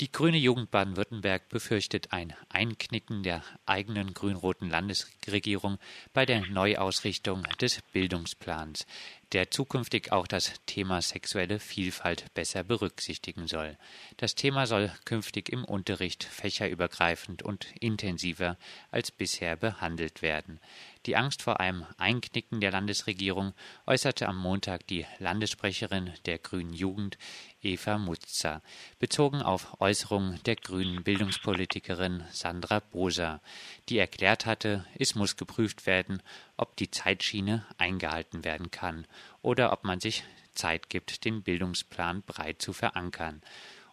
Die 0.00 0.12
Grüne 0.12 0.36
Jugend 0.36 0.70
Baden-Württemberg 0.70 1.48
befürchtet 1.48 2.12
ein 2.12 2.32
Einknicken 2.50 3.24
der 3.24 3.42
eigenen 3.66 4.14
grün-roten 4.14 4.70
Landesregierung 4.70 5.78
bei 6.12 6.24
der 6.24 6.46
Neuausrichtung 6.46 7.42
des 7.60 7.82
Bildungsplans, 7.92 8.86
der 9.32 9.50
zukünftig 9.50 10.12
auch 10.12 10.28
das 10.28 10.52
Thema 10.66 11.02
sexuelle 11.02 11.58
Vielfalt 11.58 12.32
besser 12.34 12.62
berücksichtigen 12.62 13.48
soll. 13.48 13.76
Das 14.18 14.36
Thema 14.36 14.68
soll 14.68 14.92
künftig 15.04 15.48
im 15.48 15.64
Unterricht 15.64 16.22
fächerübergreifend 16.22 17.42
und 17.42 17.66
intensiver 17.80 18.56
als 18.92 19.10
bisher 19.10 19.56
behandelt 19.56 20.22
werden. 20.22 20.60
Die 21.06 21.16
Angst 21.16 21.42
vor 21.42 21.58
einem 21.58 21.86
Einknicken 21.96 22.60
der 22.60 22.70
Landesregierung 22.70 23.52
äußerte 23.86 24.28
am 24.28 24.36
Montag 24.36 24.86
die 24.86 25.06
Landessprecherin 25.18 26.12
der 26.26 26.38
Grünen 26.38 26.72
Jugend 26.72 27.18
Eva 27.60 27.98
Mutzer, 27.98 28.62
bezogen 28.98 29.42
auf 29.42 29.80
Äußerungen 29.80 30.40
der 30.44 30.56
grünen 30.56 31.02
Bildungspolitikerin 31.02 32.24
Sandra 32.30 32.80
Boser, 32.80 33.40
die 33.88 33.98
erklärt 33.98 34.46
hatte, 34.46 34.84
es 34.98 35.14
muss 35.14 35.36
geprüft 35.36 35.86
werden, 35.86 36.22
ob 36.56 36.76
die 36.76 36.90
Zeitschiene 36.90 37.66
eingehalten 37.76 38.44
werden 38.44 38.70
kann 38.70 39.06
oder 39.42 39.72
ob 39.72 39.84
man 39.84 40.00
sich 40.00 40.24
Zeit 40.54 40.90
gibt, 40.90 41.24
den 41.24 41.42
Bildungsplan 41.42 42.22
breit 42.22 42.60
zu 42.62 42.72
verankern. 42.72 43.42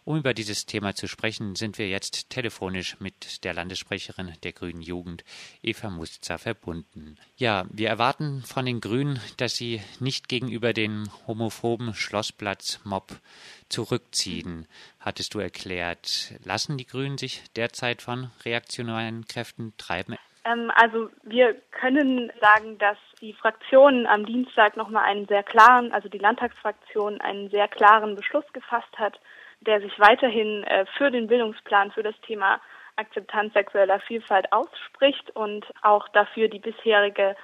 Um 0.06 0.18
über 0.18 0.34
dieses 0.34 0.66
Thema 0.66 0.94
zu 0.94 1.08
sprechen, 1.08 1.56
sind 1.56 1.78
wir 1.78 1.88
jetzt 1.88 2.30
telefonisch 2.30 2.96
mit 3.00 3.42
der 3.42 3.54
Landessprecherin 3.54 4.34
der 4.44 4.52
Grünen 4.52 4.80
Jugend, 4.80 5.24
Eva 5.64 5.90
Mustzer, 5.90 6.38
verbunden. 6.38 7.18
Ja, 7.36 7.66
wir 7.72 7.88
erwarten 7.88 8.44
von 8.44 8.64
den 8.66 8.80
Grünen, 8.80 9.18
dass 9.36 9.56
sie 9.56 9.82
nicht 9.98 10.28
gegenüber 10.28 10.72
dem 10.72 11.10
homophoben 11.26 11.92
Schlossplatz-Mob 11.92 13.20
zurückziehen, 13.68 14.68
hattest 15.00 15.34
du 15.34 15.40
erklärt. 15.40 16.34
Lassen 16.44 16.78
die 16.78 16.86
Grünen 16.86 17.18
sich 17.18 17.42
derzeit 17.56 18.00
von 18.00 18.30
reaktionären 18.44 19.26
Kräften 19.26 19.72
treiben? 19.76 20.14
Ähm, 20.46 20.70
also 20.74 21.10
wir 21.22 21.54
können 21.72 22.32
sagen, 22.40 22.78
dass 22.78 22.96
die 23.20 23.32
Fraktion 23.32 24.06
am 24.06 24.24
Dienstag 24.24 24.76
nochmal 24.76 25.04
einen 25.04 25.26
sehr 25.26 25.42
klaren, 25.42 25.92
also 25.92 26.08
die 26.08 26.18
Landtagsfraktion 26.18 27.20
einen 27.20 27.50
sehr 27.50 27.68
klaren 27.68 28.14
Beschluss 28.14 28.44
gefasst 28.52 28.98
hat, 28.98 29.18
der 29.60 29.80
sich 29.80 29.98
weiterhin 29.98 30.62
äh, 30.64 30.86
für 30.96 31.10
den 31.10 31.26
Bildungsplan 31.26 31.90
für 31.90 32.02
das 32.02 32.14
Thema 32.22 32.60
Akzeptanz 32.96 33.52
sexueller 33.52 34.00
Vielfalt 34.00 34.52
ausspricht 34.52 35.34
und 35.34 35.66
auch 35.82 36.08
dafür 36.08 36.48
die 36.48 36.60
bisherige 36.60 37.36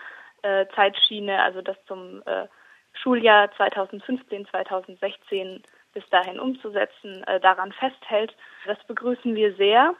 äh, 0.43 0.67
Zeitschiene, 0.75 1.43
also 1.43 1.61
das 1.61 1.77
zum 1.87 2.23
äh, 2.27 2.47
Schuljahr 2.95 3.51
2015, 3.57 4.47
2016 4.47 5.63
bis 5.95 6.09
dahin 6.09 6.41
umzusetzen, 6.41 7.23
daran 7.43 7.73
festhält. 7.73 8.35
Das 8.67 8.79
begrüßen 8.87 9.35
wir 9.35 9.55
sehr, 9.57 9.95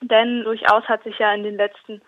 denn 0.00 0.44
durchaus 0.44 0.84
hat 0.84 1.02
sich 1.02 1.18
ja 1.18 1.32
in 1.34 1.42
den 1.42 1.56
letzten 1.56 2.00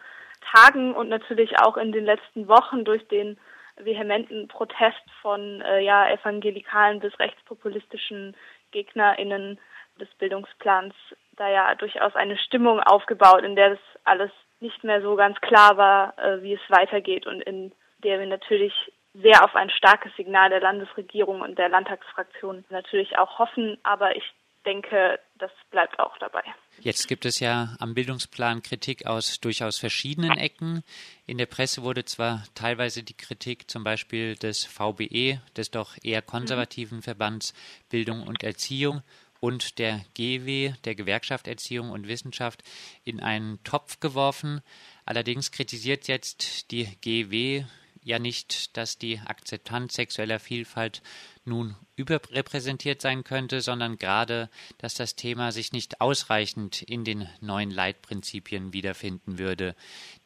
Tagen 0.53 0.95
und 0.95 1.09
natürlich 1.09 1.59
auch 1.61 1.77
in 1.77 1.93
den 1.93 2.05
letzten 2.05 2.49
Wochen 2.49 2.85
durch 2.85 3.07
den 3.09 3.39
vehementen 3.77 4.49
Protest 4.49 5.03
von 5.23 5.61
äh, 5.61 5.81
ja 5.81 6.11
evangelikalen 6.11 7.01
bis 7.01 7.17
rechtspopulistischen 7.19 8.37
GegnerInnen 8.73 9.59
des 10.01 10.09
Bildungsplans 10.19 10.95
da 11.37 11.49
ja 11.49 11.75
durchaus 11.75 12.15
eine 12.17 12.37
Stimmung 12.37 12.81
aufgebaut, 12.81 13.43
in 13.45 13.57
der 13.57 13.71
das 13.71 13.79
alles 14.05 14.31
nicht 14.61 14.83
mehr 14.83 15.01
so 15.03 15.15
ganz 15.15 15.41
klar 15.41 15.77
war, 15.77 16.19
äh, 16.19 16.43
wie 16.43 16.55
es 16.55 16.71
weitergeht 16.71 17.27
und 17.27 17.41
in 17.43 17.73
der 18.03 18.19
wir 18.19 18.27
natürlich 18.27 18.73
sehr 19.15 19.45
auf 19.45 19.55
ein 19.57 19.71
starkes 19.71 20.15
Signal 20.17 20.51
der 20.51 20.61
Landesregierung 20.61 21.41
und 21.41 21.59
der 21.59 21.69
Landtagsfraktion 21.69 22.65
natürlich 22.71 23.19
auch 23.19 23.39
hoffen. 23.39 23.79
Aber 23.83 24.17
ich 24.17 24.25
denke, 24.65 25.19
das 25.37 25.51
bleibt 25.71 25.99
auch 25.99 26.17
dabei. 26.19 26.43
Jetzt 26.81 27.09
gibt 27.09 27.25
es 27.25 27.41
ja 27.41 27.77
am 27.81 27.95
Bildungsplan 27.95 28.63
Kritik 28.63 29.07
aus 29.07 29.41
durchaus 29.41 29.79
verschiedenen 29.79 30.39
Ecken. 30.39 30.85
In 31.27 31.39
der 31.39 31.47
Presse 31.47 31.83
wurde 31.83 32.05
zwar 32.05 32.45
teilweise 32.55 33.03
die 33.03 33.17
Kritik 33.17 33.71
zum 33.71 33.83
Beispiel 33.85 34.37
des 34.37 34.65
VBE, 34.65 35.41
des 35.57 35.71
doch 35.71 35.97
eher 36.03 36.23
konservativen 36.23 37.03
Verbands 37.03 37.55
Bildung 37.89 38.27
und 38.27 38.43
Erziehung 38.43 39.03
und 39.41 39.79
der 39.79 40.05
GW, 40.15 40.73
der 40.85 40.95
Gewerkschaft 40.95 41.47
Erziehung 41.49 41.91
und 41.91 42.09
Wissenschaft, 42.09 42.63
in 43.05 43.21
einen 43.21 43.63
Topf 43.65 44.01
geworfen. 44.01 44.63
Allerdings 45.05 45.51
kritisiert 45.53 46.09
jetzt 46.09 46.71
die 46.71 46.87
GW 47.01 47.65
ja 48.03 48.19
nicht, 48.19 48.77
dass 48.77 48.99
die 48.99 49.21
Akzeptanz 49.25 49.95
sexueller 49.95 50.39
Vielfalt 50.39 51.03
nun 51.49 51.77
überrepräsentiert 51.97 53.03
sein 53.03 53.25
könnte, 53.25 53.61
sondern 53.61 53.99
gerade, 53.99 54.51
dass 54.79 54.95
das 54.95 55.17
Thema 55.17 55.51
sich 55.51 55.73
nicht 55.73 56.01
ausreichend 56.01 56.83
in 56.83 57.05
den 57.05 57.29
neuen 57.41 57.71
Leitprinzipien 57.71 58.73
wiederfinden 58.73 59.39
würde. 59.39 59.75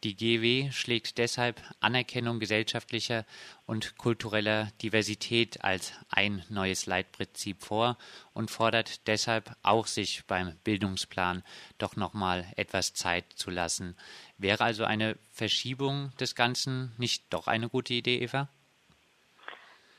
Die 0.04 0.14
GW 0.14 0.70
schlägt 0.70 1.16
deshalb 1.16 1.62
Anerkennung 1.80 2.40
gesellschaftlicher 2.40 3.24
und 3.64 3.96
kultureller 3.96 4.70
Diversität 4.82 5.64
als 5.64 5.92
ein 6.10 6.44
neues 6.50 6.84
Leitprinzip 6.84 7.62
vor 7.62 7.96
und 8.34 8.50
fordert 8.50 9.06
deshalb 9.06 9.56
auch 9.62 9.86
sich 9.86 10.24
beim 10.26 10.54
Bildungsplan 10.64 11.42
doch 11.78 11.96
nochmal 11.96 12.46
etwas 12.56 12.92
Zeit 12.92 13.32
zu 13.34 13.50
lassen. 13.50 13.96
Wäre 14.36 14.64
also 14.64 14.84
eine 14.84 15.16
Verschiebung 15.30 16.12
des 16.20 16.34
Ganzen 16.34 16.92
nicht 16.98 17.32
doch 17.32 17.46
eine 17.46 17.70
gute 17.70 17.94
Idee, 17.94 18.18
Eva? 18.18 18.48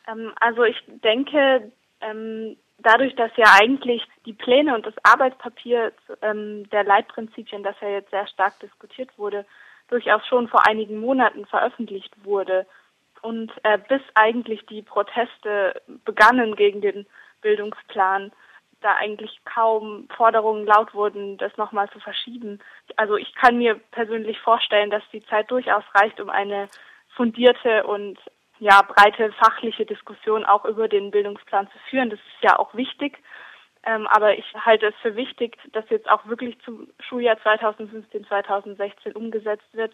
Ähm, 0.08 0.32
also 0.40 0.64
ich 0.64 0.82
denke, 0.88 1.72
ähm, 2.02 2.58
dadurch, 2.80 3.16
dass 3.16 3.32
ja 3.38 3.46
eigentlich 3.62 4.04
die 4.26 4.34
Pläne 4.34 4.76
und 4.76 4.86
das 4.86 4.96
Arbeitspapier 5.04 5.94
ähm, 6.22 6.70
der 6.70 6.84
Leitprinzipien, 6.84 7.64
das 7.64 7.76
ja 7.82 7.90
jetzt 7.90 8.12
sehr 8.12 8.28
stark 8.28 8.60
diskutiert 8.60 9.18
wurde, 9.18 9.46
durchaus 9.90 10.26
schon 10.28 10.48
vor 10.48 10.68
einigen 10.68 11.00
Monaten 11.00 11.46
veröffentlicht 11.46 12.14
wurde 12.24 12.66
und 13.22 13.52
äh, 13.64 13.78
bis 13.78 14.02
eigentlich 14.16 14.66
die 14.66 14.82
Proteste 14.82 15.82
begannen 16.04 16.56
gegen 16.56 16.82
den 16.82 17.06
Bildungsplan, 17.42 18.32
da 18.82 18.96
eigentlich 18.96 19.40
kaum 19.46 20.08
Forderungen 20.16 20.66
laut 20.66 20.94
wurden, 20.94 21.38
das 21.38 21.56
nochmal 21.58 21.90
zu 21.92 22.00
verschieben. 22.00 22.60
Also 22.98 23.16
ich 23.16 23.34
kann 23.36 23.58
mir 23.58 23.76
persönlich 23.92 24.40
vorstellen, 24.40 24.90
dass 24.90 25.04
die 25.14 25.24
Zeit 25.26 25.50
durchaus 25.52 25.84
reicht, 25.96 26.20
um 26.20 26.30
eine 26.30 26.68
fundierte 27.16 27.86
und 27.86 28.20
ja, 28.60 28.82
breite 28.82 29.32
fachliche 29.34 29.86
Diskussion 29.86 30.46
auch 30.46 30.66
über 30.66 30.88
den 30.88 31.12
Bildungsplan 31.12 31.68
zu 31.68 31.78
führen. 31.90 32.10
Das 32.10 32.20
ist 32.20 32.44
ja 32.44 32.60
auch 32.60 32.74
wichtig. 32.74 33.18
Ähm, 33.86 34.08
aber 34.08 34.38
ich 34.38 34.46
halte 34.56 34.88
es 34.88 34.96
für 35.02 35.16
wichtig, 35.16 35.58
dass 35.74 35.90
jetzt 35.90 36.10
auch 36.10 36.26
wirklich 36.26 36.58
zum 36.64 36.88
Schuljahr 37.00 37.38
2015, 37.42 38.26
2016 38.26 39.14
umgesetzt 39.14 39.68
wird. 39.74 39.94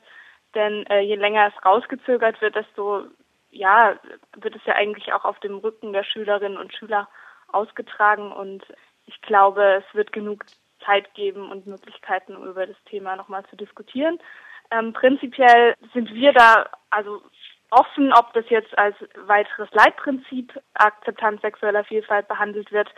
Denn 0.54 0.86
äh, 0.88 1.00
je 1.00 1.16
länger 1.16 1.48
es 1.48 1.66
rausgezögert 1.66 2.40
wird, 2.42 2.56
desto 2.56 3.06
ja, 3.52 3.98
wird 4.36 4.56
es 4.56 4.66
ja 4.66 4.76
eigentlich 4.76 5.12
auch 5.14 5.26
auf 5.26 5.40
dem 5.40 5.58
Rücken 5.58 5.92
der 5.92 6.04
Schülerinnen 6.04 6.58
und 6.58 6.74
Schüler 6.74 7.08
ausgetragen. 7.52 8.32
Und 8.32 8.64
ich 9.08 9.20
glaube, 9.22 9.84
es 9.84 9.96
wird 9.96 10.12
genug 10.12 10.46
Zeit 10.86 11.14
geben 11.16 11.52
und 11.52 11.66
Möglichkeiten, 11.68 12.36
über 12.36 12.68
das 12.68 12.78
Thema 12.86 13.16
nochmal 13.16 13.44
zu 13.48 13.56
diskutieren. 13.56 14.20
Ähm, 14.72 14.94
prinzipiell 14.94 15.76
sind 15.94 16.14
wir 16.14 16.32
da 16.32 16.70
also 16.92 17.22
offen, 17.72 18.14
ob 18.14 18.34
das 18.34 18.50
jetzt 18.50 18.78
als 18.78 18.96
weiteres 19.26 19.70
Leitprinzip 19.72 20.60
Akzeptanz 20.74 21.42
sexueller 21.42 21.84
Vielfalt 21.84 22.28
behandelt 22.28 22.72
wird 22.72 22.90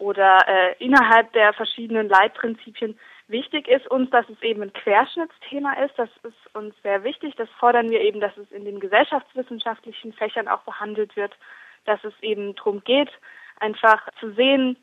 oder 0.00 0.38
äh, 0.46 0.74
innerhalb 0.78 1.32
der 1.32 1.52
verschiedenen 1.52 2.08
Leitprinzipien. 2.08 2.98
Wichtig 3.28 3.68
ist 3.68 3.86
uns, 3.90 4.10
dass 4.10 4.28
es 4.28 4.42
eben 4.42 4.62
ein 4.62 4.72
Querschnittsthema 4.72 5.74
ist. 5.84 5.96
Das 5.96 6.08
ist 6.22 6.54
uns 6.54 6.74
sehr 6.82 7.04
wichtig. 7.04 7.34
Das 7.36 7.48
fordern 7.58 7.90
wir 7.90 8.00
eben, 8.00 8.20
dass 8.20 8.36
es 8.36 8.50
in 8.50 8.64
den 8.64 8.80
gesellschaftswissenschaftlichen 8.80 10.12
Fächern 10.12 10.48
auch 10.48 10.62
behandelt 10.62 11.14
wird, 11.16 11.36
dass 11.84 12.02
es 12.02 12.14
eben 12.22 12.56
darum 12.56 12.82
geht, 12.82 13.10
einfach 13.60 14.08
zu 14.18 14.32
sehen, 14.32 14.76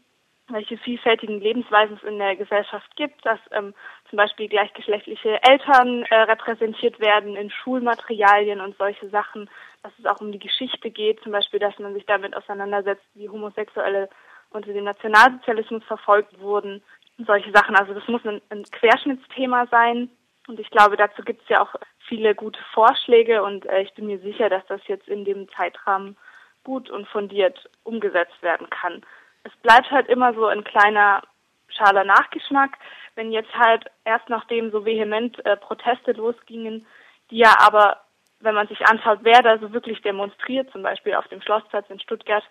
welche 0.50 0.78
vielfältigen 0.78 1.42
Lebensweisen 1.42 1.98
es 1.98 2.08
in 2.08 2.20
der 2.20 2.36
Gesellschaft 2.36 2.96
gibt, 2.96 3.26
dass 3.26 3.40
ähm, 3.52 3.74
zum 4.10 4.18
Beispiel 4.18 4.48
gleichgeschlechtliche 4.48 5.42
Eltern 5.44 6.04
äh, 6.04 6.16
repräsentiert 6.16 7.00
werden 7.00 7.36
in 7.36 7.50
Schulmaterialien 7.50 8.62
und 8.62 8.78
solche 8.78 9.10
Sachen, 9.10 9.50
dass 9.84 9.92
es 10.00 10.06
auch 10.06 10.22
um 10.22 10.32
die 10.32 10.40
Geschichte 10.40 10.90
geht, 10.92 11.22
zum 11.22 11.32
Beispiel, 11.32 11.60
dass 11.60 11.78
man 11.80 11.94
sich 11.94 12.06
damit 12.06 12.36
auseinandersetzt, 12.36 13.06
wie 13.16 13.30
Homosexuelle 13.30 14.10
unter 14.52 14.74
dem 14.74 14.86
Nationalsozialismus 14.86 15.84
verfolgt 15.84 16.40
wurden, 16.40 16.82
solche 17.26 17.52
Sachen. 17.52 17.76
Also 17.76 17.94
das 17.94 18.08
muss 18.08 18.26
ein, 18.26 18.42
ein 18.50 18.64
Querschnittsthema 18.64 19.68
sein. 19.68 20.10
Und 20.48 20.60
ich 20.60 20.70
glaube, 20.70 20.96
dazu 20.96 21.24
gibt 21.24 21.44
es 21.44 21.50
ja 21.50 21.62
auch 21.62 21.76
viele 22.08 22.34
gute 22.34 22.60
Vorschläge 22.74 23.44
und 23.44 23.66
äh, 23.66 23.82
ich 23.82 23.94
bin 23.94 24.08
mir 24.08 24.20
sicher, 24.20 24.50
dass 24.50 24.66
das 24.68 24.82
jetzt 24.88 25.08
in 25.08 25.26
dem 25.26 25.50
Zeitrahmen 25.50 26.16
gut 26.64 26.90
und 26.90 27.08
fundiert 27.08 27.70
umgesetzt 27.84 28.42
werden 28.42 28.70
kann 28.70 29.04
es 29.48 29.56
bleibt 29.62 29.90
halt 29.92 30.08
immer 30.08 30.34
so 30.34 30.46
ein 30.46 30.64
kleiner 30.64 31.22
schaler 31.70 32.04
Nachgeschmack, 32.04 32.78
wenn 33.18 33.32
jetzt 33.32 33.54
halt 33.54 33.86
erst 34.06 34.30
nachdem 34.30 34.72
so 34.72 34.86
vehement 34.86 35.44
äh, 35.44 35.58
Proteste 35.58 36.12
losgingen, 36.12 36.86
die 37.32 37.40
ja 37.40 37.56
aber, 37.60 38.02
wenn 38.40 38.54
man 38.54 38.68
sich 38.68 38.86
anschaut, 38.86 39.20
wer 39.24 39.42
da 39.42 39.58
so 39.58 39.74
wirklich 39.74 40.02
demonstriert, 40.04 40.72
zum 40.72 40.84
Beispiel 40.84 41.16
auf 41.16 41.28
dem 41.28 41.42
Schlossplatz 41.42 41.90
in 41.90 42.00
Stuttgart, 42.00 42.44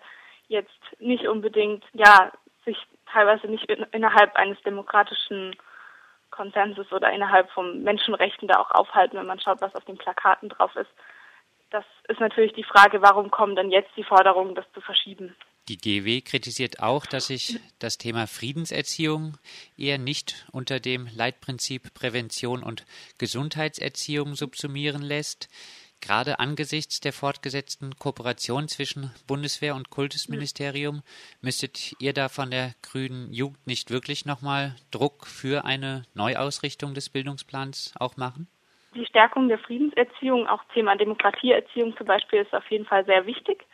jetzt 0.49 0.77
nicht 0.99 1.25
unbedingt, 1.25 1.85
ja, 1.93 2.31
sich 2.65 2.77
teilweise 3.11 3.47
nicht 3.47 3.63
in, 3.71 3.85
innerhalb 3.93 4.35
eines 4.35 4.61
demokratischen 4.63 5.55
Konsensus 6.31 6.91
oder 6.91 7.13
innerhalb 7.13 7.49
von 7.51 7.81
Menschenrechten 7.81 8.49
da 8.49 8.59
auch 8.59 8.71
aufhalten, 8.71 9.17
wenn 9.17 9.25
man 9.25 9.39
schaut, 9.39 9.61
was 9.61 9.73
auf 9.73 9.85
den 9.85 9.97
Plakaten 9.97 10.49
drauf 10.49 10.75
ist. 10.75 10.91
Das 11.69 11.85
ist 12.09 12.19
natürlich 12.19 12.51
die 12.53 12.65
Frage, 12.65 13.01
warum 13.01 13.31
kommen 13.31 13.55
dann 13.55 13.71
jetzt 13.71 13.95
die 13.95 14.03
Forderungen, 14.03 14.53
das 14.53 14.69
zu 14.73 14.81
verschieben? 14.81 15.33
Die 15.69 15.77
GW 15.77 16.21
kritisiert 16.21 16.81
auch, 16.81 17.05
dass 17.05 17.27
sich 17.27 17.59
das 17.79 17.97
Thema 17.97 18.25
Friedenserziehung 18.25 19.37
eher 19.77 19.97
nicht 19.97 20.47
unter 20.53 20.79
dem 20.79 21.09
Leitprinzip 21.13 21.93
Prävention 21.93 22.63
und 22.63 22.85
Gesundheitserziehung 23.17 24.35
subsumieren 24.35 25.01
lässt. 25.01 25.49
Gerade 25.99 26.39
angesichts 26.39 27.01
der 27.01 27.11
fortgesetzten 27.11 27.95
Kooperation 27.97 28.69
zwischen 28.69 29.11
Bundeswehr 29.27 29.75
und 29.75 29.89
Kultusministerium 29.89 31.01
müsstet 31.41 31.95
ihr 31.99 32.13
da 32.13 32.29
von 32.29 32.49
der 32.49 32.73
grünen 32.81 33.33
Jugend 33.33 33.65
nicht 33.67 33.91
wirklich 33.91 34.25
nochmal 34.25 34.75
Druck 34.91 35.27
für 35.27 35.65
eine 35.65 36.03
Neuausrichtung 36.13 36.93
des 36.93 37.09
Bildungsplans 37.09 37.93
auch 37.99 38.15
machen? 38.15 38.47
Die 38.95 39.05
Stärkung 39.05 39.49
der 39.49 39.59
Friedenserziehung, 39.59 40.47
auch 40.47 40.63
Thema 40.73 40.95
Demokratieerziehung 40.95 41.97
zum 41.97 42.07
Beispiel, 42.07 42.39
ist 42.39 42.53
auf 42.53 42.69
jeden 42.71 42.85
Fall 42.85 43.03
sehr 43.05 43.25
wichtig. 43.25 43.65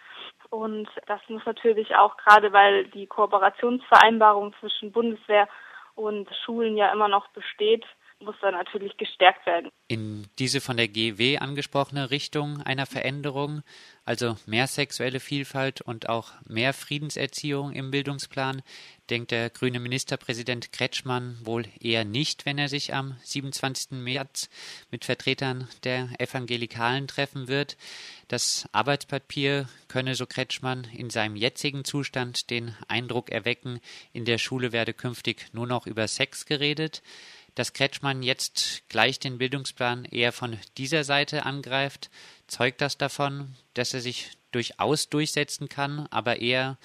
Und 0.54 0.88
das 1.08 1.20
muss 1.30 1.42
natürlich 1.48 1.96
auch 1.96 2.16
gerade, 2.16 2.54
weil 2.54 2.86
die 2.90 3.08
Kooperationsvereinbarung 3.08 4.54
zwischen 4.60 4.92
Bundeswehr 4.92 5.50
und 5.96 6.30
Schulen 6.46 6.78
ja 6.78 6.94
immer 6.94 7.08
noch 7.08 7.28
besteht, 7.30 7.84
muss 8.20 8.36
da 8.40 8.52
natürlich 8.52 8.96
gestärkt 8.98 9.48
werden. 9.48 9.72
In 9.88 10.28
diese 10.38 10.62
von 10.62 10.78
der 10.78 10.88
GW 10.90 11.40
angesprochene 11.40 12.12
Richtung 12.12 12.62
einer 12.62 12.86
Veränderung, 12.86 13.64
also 14.06 14.36
mehr 14.46 14.68
sexuelle 14.68 15.20
Vielfalt 15.20 15.82
und 15.82 16.08
auch 16.08 16.30
mehr 16.48 16.74
Friedenserziehung 16.74 17.72
im 17.72 17.90
Bildungsplan, 17.90 18.62
denkt 19.14 19.30
der 19.30 19.52
grüne 19.52 19.80
Ministerpräsident 19.80 20.72
Kretschmann 20.72 21.38
wohl 21.44 21.68
eher 21.80 22.04
nicht, 22.04 22.48
wenn 22.48 22.58
er 22.58 22.68
sich 22.68 22.96
am 22.96 23.16
27. 23.24 23.92
März 23.92 24.50
mit 24.90 25.06
Vertretern 25.06 25.68
der 25.84 26.10
Evangelikalen 26.18 27.08
treffen 27.08 27.48
wird. 27.48 27.78
Das 28.28 28.68
Arbeitspapier 28.72 29.70
könne, 29.88 30.16
so 30.16 30.26
Kretschmann, 30.26 30.86
in 30.86 31.12
seinem 31.12 31.36
jetzigen 31.36 31.86
Zustand 31.86 32.50
den 32.50 32.76
Eindruck 32.88 33.30
erwecken, 33.30 33.82
in 34.14 34.26
der 34.26 34.40
Schule 34.40 34.72
werde 34.72 34.96
künftig 34.96 35.46
nur 35.54 35.68
noch 35.68 35.86
über 35.86 36.08
Sex 36.08 36.48
geredet 36.48 37.04
dass 37.56 37.74
Kretschmann 37.74 38.24
jetzt 38.24 38.82
gleich 38.90 39.20
den 39.20 39.38
Bildungsplan 39.38 40.06
eher 40.06 40.32
von 40.32 40.58
dieser 40.80 41.04
Seite 41.04 41.46
angreift, 41.46 42.10
zeugt 42.48 42.82
das 42.82 42.98
davon, 42.98 43.54
dass 43.76 43.94
er 43.94 44.02
sich 44.02 44.32
durchaus 44.52 45.10
durchsetzen 45.10 45.70
kann, 45.70 46.08
aber 46.10 46.40
eher, 46.40 46.80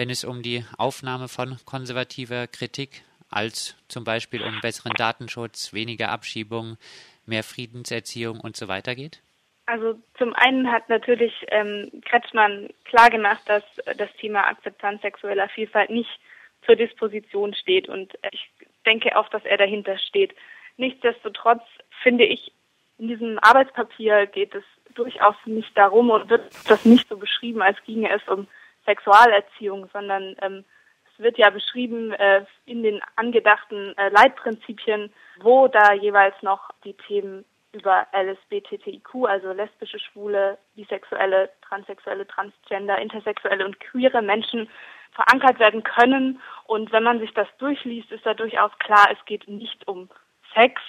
wenn 0.00 0.08
es 0.08 0.24
um 0.24 0.40
die 0.40 0.64
Aufnahme 0.78 1.28
von 1.28 1.58
konservativer 1.66 2.46
Kritik 2.46 3.02
als 3.28 3.76
zum 3.86 4.02
Beispiel 4.02 4.42
um 4.42 4.62
besseren 4.62 4.94
Datenschutz, 4.96 5.74
weniger 5.74 6.08
Abschiebung, 6.08 6.78
mehr 7.26 7.42
Friedenserziehung 7.42 8.40
und 8.40 8.56
so 8.56 8.66
weiter 8.66 8.94
geht? 8.94 9.20
Also 9.66 10.00
zum 10.16 10.32
einen 10.32 10.72
hat 10.72 10.88
natürlich 10.88 11.34
ähm, 11.48 11.90
Kretschmann 12.06 12.70
klargemacht, 12.86 13.46
dass 13.46 13.62
das 13.98 14.08
Thema 14.18 14.44
Akzeptanz 14.48 15.02
sexueller 15.02 15.50
Vielfalt 15.50 15.90
nicht 15.90 16.18
zur 16.64 16.76
Disposition 16.76 17.52
steht 17.52 17.86
und 17.86 18.14
ich 18.32 18.50
denke 18.86 19.18
auch, 19.18 19.28
dass 19.28 19.44
er 19.44 19.58
dahinter 19.58 19.98
steht. 19.98 20.34
Nichtsdestotrotz 20.78 21.60
finde 22.02 22.24
ich, 22.24 22.52
in 22.96 23.08
diesem 23.08 23.38
Arbeitspapier 23.38 24.26
geht 24.28 24.54
es 24.54 24.64
durchaus 24.94 25.36
nicht 25.44 25.76
darum 25.76 26.08
und 26.08 26.30
wird 26.30 26.50
das 26.68 26.86
nicht 26.86 27.06
so 27.06 27.18
beschrieben, 27.18 27.60
als 27.60 27.76
ginge 27.84 28.10
es 28.10 28.26
um 28.28 28.48
Sexualerziehung, 28.90 29.88
sondern 29.92 30.34
ähm, 30.42 30.64
es 31.12 31.22
wird 31.22 31.38
ja 31.38 31.50
beschrieben 31.50 32.12
äh, 32.12 32.44
in 32.66 32.82
den 32.82 33.00
angedachten 33.16 33.96
äh, 33.96 34.08
Leitprinzipien, 34.08 35.12
wo 35.40 35.68
da 35.68 35.92
jeweils 35.92 36.34
noch 36.42 36.70
die 36.84 36.94
Themen 36.94 37.44
über 37.72 38.06
LSBTTIQ, 38.12 39.26
also 39.28 39.52
lesbische, 39.52 40.00
schwule, 40.00 40.58
bisexuelle, 40.74 41.50
transsexuelle, 41.62 42.26
transgender, 42.26 42.98
intersexuelle 42.98 43.64
und 43.64 43.78
queere 43.78 44.22
Menschen 44.22 44.68
verankert 45.12 45.60
werden 45.60 45.84
können. 45.84 46.40
Und 46.66 46.90
wenn 46.90 47.04
man 47.04 47.20
sich 47.20 47.32
das 47.34 47.48
durchliest, 47.58 48.10
ist 48.10 48.26
da 48.26 48.34
durchaus 48.34 48.72
klar, 48.78 49.08
es 49.12 49.24
geht 49.24 49.46
nicht 49.48 49.86
um 49.86 50.08
Sex, 50.54 50.80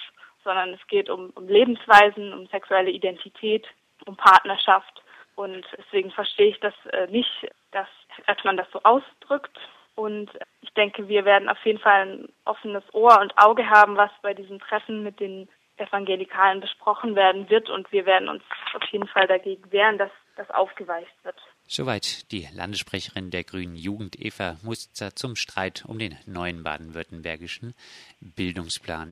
sondern 0.42 0.70
es 0.74 0.84
geht 0.88 1.08
um, 1.08 1.30
um 1.36 1.46
Lebensweisen, 1.46 2.32
um 2.32 2.46
sexuelle 2.48 2.90
Identität, 2.90 3.66
um 4.06 4.16
Partnerschaft. 4.16 5.02
Und 5.36 5.64
deswegen 5.78 6.10
verstehe 6.10 6.48
ich 6.48 6.60
das 6.60 6.74
äh, 6.92 7.06
nicht, 7.06 7.48
dass, 7.72 7.88
dass 8.26 8.42
man 8.44 8.56
das 8.56 8.70
so 8.72 8.80
ausdrückt. 8.82 9.58
Und 9.94 10.30
ich 10.62 10.72
denke, 10.74 11.08
wir 11.08 11.24
werden 11.24 11.48
auf 11.48 11.58
jeden 11.64 11.78
Fall 11.78 12.06
ein 12.06 12.28
offenes 12.44 12.84
Ohr 12.92 13.20
und 13.20 13.36
Auge 13.36 13.68
haben, 13.68 13.96
was 13.96 14.10
bei 14.22 14.32
diesem 14.32 14.58
Treffen 14.60 15.02
mit 15.02 15.20
den 15.20 15.48
Evangelikalen 15.76 16.60
besprochen 16.60 17.14
werden 17.16 17.50
wird. 17.50 17.68
Und 17.68 17.90
wir 17.92 18.06
werden 18.06 18.28
uns 18.28 18.42
auf 18.74 18.84
jeden 18.90 19.08
Fall 19.08 19.26
dagegen 19.26 19.70
wehren, 19.70 19.98
dass 19.98 20.10
das 20.36 20.50
aufgeweicht 20.50 21.12
wird. 21.24 21.36
Soweit 21.66 22.30
die 22.32 22.48
Landessprecherin 22.54 23.30
der 23.30 23.44
Grünen 23.44 23.76
Jugend 23.76 24.18
Eva 24.18 24.56
Muster 24.62 25.14
zum 25.14 25.36
Streit 25.36 25.84
um 25.86 25.98
den 25.98 26.18
neuen 26.26 26.62
baden-württembergischen 26.62 27.74
Bildungsplan. 28.20 29.10